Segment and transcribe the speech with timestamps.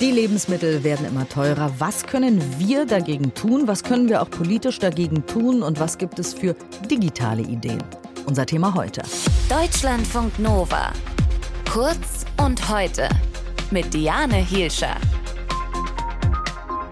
[0.00, 1.70] Die Lebensmittel werden immer teurer.
[1.78, 3.68] Was können wir dagegen tun?
[3.68, 5.62] Was können wir auch politisch dagegen tun?
[5.62, 6.54] Und was gibt es für
[6.90, 7.82] digitale Ideen?
[8.26, 9.02] Unser Thema heute.
[9.48, 10.92] Deutschlandfunk Nova.
[11.70, 13.08] Kurz und heute.
[13.70, 14.96] Mit Diane Hielscher.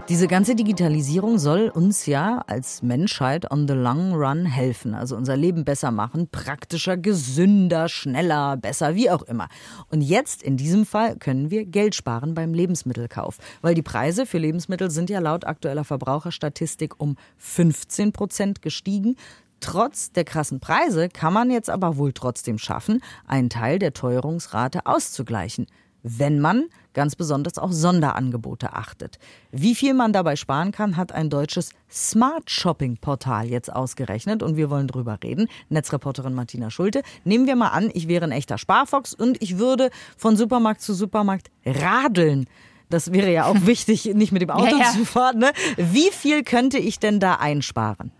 [0.09, 5.37] Diese ganze Digitalisierung soll uns ja als Menschheit on the long run helfen, also unser
[5.37, 9.49] Leben besser machen, praktischer, gesünder, schneller, besser, wie auch immer.
[9.91, 14.39] Und jetzt in diesem Fall können wir Geld sparen beim Lebensmittelkauf, weil die Preise für
[14.39, 19.15] Lebensmittel sind ja laut aktueller Verbraucherstatistik um 15 Prozent gestiegen.
[19.59, 24.87] Trotz der krassen Preise kann man jetzt aber wohl trotzdem schaffen, einen Teil der Teuerungsrate
[24.87, 25.67] auszugleichen
[26.03, 29.19] wenn man ganz besonders auf Sonderangebote achtet.
[29.51, 34.57] Wie viel man dabei sparen kann, hat ein deutsches Smart Shopping Portal jetzt ausgerechnet und
[34.57, 35.47] wir wollen drüber reden.
[35.69, 37.03] Netzreporterin Martina Schulte.
[37.23, 40.93] Nehmen wir mal an, ich wäre ein echter Sparfox und ich würde von Supermarkt zu
[40.93, 42.47] Supermarkt radeln.
[42.89, 44.91] Das wäre ja auch wichtig, nicht mit dem Auto ja, ja.
[44.91, 45.39] zu fahren.
[45.39, 45.51] Ne?
[45.77, 48.11] Wie viel könnte ich denn da einsparen?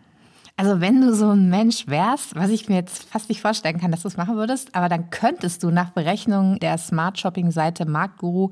[0.60, 3.92] Also wenn du so ein Mensch wärst, was ich mir jetzt fast nicht vorstellen kann,
[3.92, 7.86] dass du es machen würdest, aber dann könntest du nach Berechnungen der Smart Shopping Seite
[7.86, 8.50] Marktguru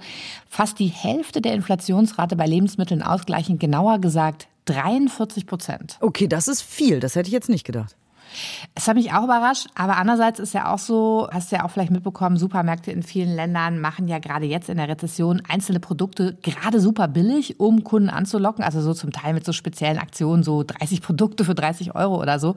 [0.48, 5.98] fast die Hälfte der Inflationsrate bei Lebensmitteln ausgleichen, genauer gesagt 43 Prozent.
[6.00, 7.98] Okay, das ist viel, das hätte ich jetzt nicht gedacht.
[8.75, 11.72] Es hat mich auch überrascht, aber andererseits ist ja auch so, hast du ja auch
[11.72, 16.38] vielleicht mitbekommen, Supermärkte in vielen Ländern machen ja gerade jetzt in der Rezession einzelne Produkte
[16.42, 18.64] gerade super billig, um Kunden anzulocken.
[18.64, 22.39] Also so zum Teil mit so speziellen Aktionen, so 30 Produkte für 30 Euro oder
[22.39, 22.55] so.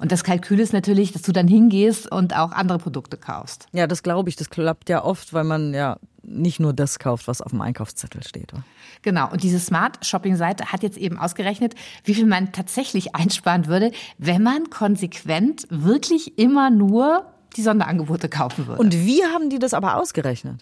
[0.00, 3.66] Und das Kalkül ist natürlich, dass du dann hingehst und auch andere Produkte kaufst.
[3.72, 4.36] Ja, das glaube ich.
[4.36, 5.96] Das klappt ja oft, weil man ja
[6.26, 8.52] nicht nur das kauft, was auf dem Einkaufszettel steht.
[8.52, 8.64] Oder?
[9.02, 9.30] Genau.
[9.30, 13.92] Und diese Smart Shopping Seite hat jetzt eben ausgerechnet, wie viel man tatsächlich einsparen würde,
[14.18, 18.80] wenn man konsequent wirklich immer nur die Sonderangebote kaufen würde.
[18.80, 20.60] Und wie haben die das aber ausgerechnet?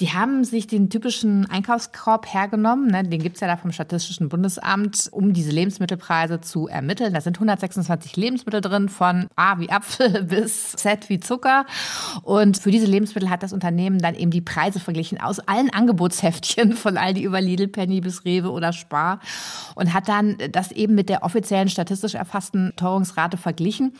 [0.00, 5.08] Die haben sich den typischen Einkaufskorb hergenommen, ne, den gibt's ja da vom Statistischen Bundesamt,
[5.12, 7.14] um diese Lebensmittelpreise zu ermitteln.
[7.14, 11.66] Da sind 126 Lebensmittel drin, von A wie Apfel bis Z wie Zucker.
[12.22, 16.72] Und für diese Lebensmittel hat das Unternehmen dann eben die Preise verglichen aus allen Angebotsheftchen
[16.76, 19.20] von Aldi über Lidl, Penny bis Rewe oder Spar
[19.74, 23.92] und hat dann das eben mit der offiziellen statistisch erfassten Teuerungsrate verglichen.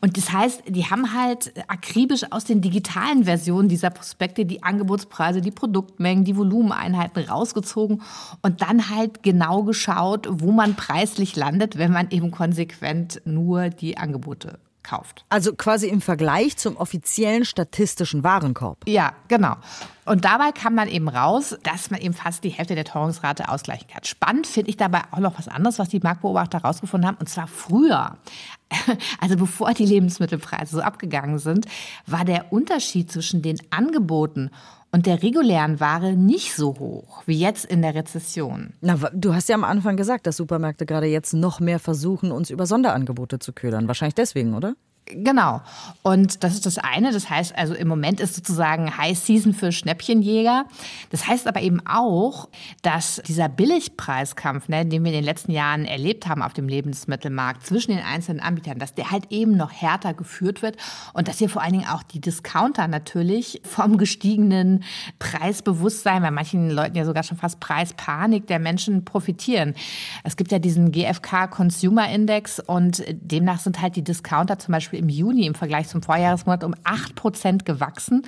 [0.00, 5.40] Und das heißt, die haben halt akribisch aus den digitalen Versionen dieser Prospekte die Angebotspreise,
[5.40, 8.02] die Produktmengen, die Volumeneinheiten rausgezogen
[8.42, 13.96] und dann halt genau geschaut, wo man preislich landet, wenn man eben konsequent nur die
[13.96, 15.24] Angebote kauft.
[15.28, 18.78] Also quasi im Vergleich zum offiziellen statistischen Warenkorb.
[18.86, 19.56] Ja, genau.
[20.06, 23.86] Und dabei kam dann eben raus, dass man eben fast die Hälfte der Teuerungsrate ausgleichen
[23.88, 24.04] kann.
[24.04, 27.46] Spannend finde ich dabei auch noch was anderes, was die Marktbeobachter herausgefunden haben, und zwar
[27.46, 28.16] früher.
[29.20, 31.66] Also bevor die Lebensmittelpreise so abgegangen sind,
[32.06, 34.50] war der Unterschied zwischen den Angeboten
[34.90, 38.72] und der regulären Ware nicht so hoch wie jetzt in der Rezession.
[38.80, 42.50] Na, du hast ja am Anfang gesagt, dass Supermärkte gerade jetzt noch mehr versuchen, uns
[42.50, 43.88] über Sonderangebote zu ködern.
[43.88, 44.74] Wahrscheinlich deswegen, oder?
[45.10, 45.62] Genau.
[46.02, 47.12] Und das ist das eine.
[47.12, 50.66] Das heißt also, im Moment ist sozusagen High Season für Schnäppchenjäger.
[51.10, 52.48] Das heißt aber eben auch,
[52.82, 57.64] dass dieser Billigpreiskampf, ne, den wir in den letzten Jahren erlebt haben auf dem Lebensmittelmarkt
[57.66, 60.76] zwischen den einzelnen Anbietern, dass der halt eben noch härter geführt wird
[61.14, 64.84] und dass hier vor allen Dingen auch die Discounter natürlich vom gestiegenen
[65.18, 69.74] Preisbewusstsein, bei manchen Leuten ja sogar schon fast Preispanik der Menschen profitieren.
[70.24, 74.97] Es gibt ja diesen GfK Consumer Index und demnach sind halt die Discounter zum Beispiel
[74.98, 78.22] im Juni im Vergleich zum Vorjahresmonat um 8 Prozent gewachsen.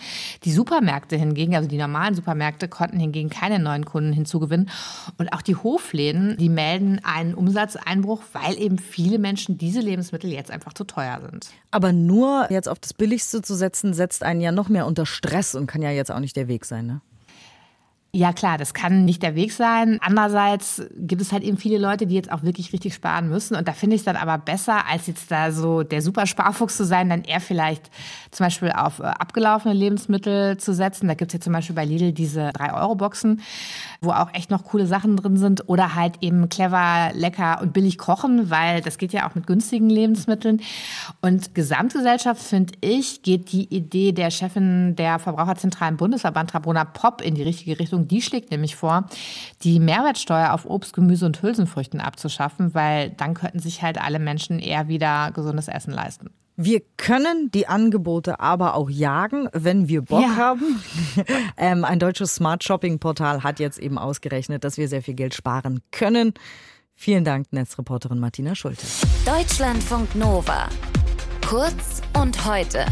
[0.45, 4.71] Die Supermärkte hingegen, also die normalen Supermärkte, konnten hingegen keine neuen Kunden hinzugewinnen.
[5.19, 10.51] Und auch die Hofläden, die melden einen Umsatzeinbruch, weil eben viele Menschen diese Lebensmittel jetzt
[10.51, 11.51] einfach zu teuer sind.
[11.71, 15.55] Aber nur jetzt auf das Billigste zu setzen, setzt einen ja noch mehr unter Stress
[15.55, 17.01] und kann ja jetzt auch nicht der Weg sein, ne?
[18.13, 19.99] Ja klar, das kann nicht der Weg sein.
[20.03, 23.55] Andererseits gibt es halt eben viele Leute, die jetzt auch wirklich richtig sparen müssen.
[23.55, 26.77] Und da finde ich es dann aber besser, als jetzt da so der super Sparfuchs
[26.77, 27.89] zu sein, dann eher vielleicht
[28.33, 31.07] zum Beispiel auf äh, abgelaufene Lebensmittel zu setzen.
[31.07, 33.43] Da gibt es ja zum Beispiel bei Lidl diese 3-Euro-Boxen,
[34.01, 35.69] wo auch echt noch coole Sachen drin sind.
[35.69, 39.89] Oder halt eben clever, lecker und billig kochen, weil das geht ja auch mit günstigen
[39.89, 40.63] Lebensmitteln.
[41.21, 47.37] Und Gesamtgesellschaft, finde ich, geht die Idee der Chefin der Verbraucherzentralen Bundesverband Rabona Popp in
[47.37, 48.09] die richtige Richtung Richtung.
[48.09, 49.07] Die schlägt nämlich vor,
[49.63, 54.59] die Mehrwertsteuer auf Obst, Gemüse und Hülsenfrüchten abzuschaffen, weil dann könnten sich halt alle Menschen
[54.59, 56.31] eher wieder gesundes Essen leisten.
[56.57, 60.37] Wir können die Angebote aber auch jagen, wenn wir Bock ja.
[60.37, 60.83] haben.
[61.57, 65.35] ähm, ein deutsches Smart Shopping Portal hat jetzt eben ausgerechnet, dass wir sehr viel Geld
[65.35, 66.35] sparen können.
[66.95, 68.85] Vielen Dank, Netzreporterin Martina Schulte.
[69.25, 70.69] Deutschlandfunk Nova.
[71.49, 72.85] Kurz und heute.